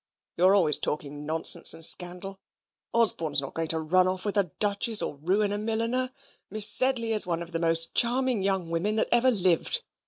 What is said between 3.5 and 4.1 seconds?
going to run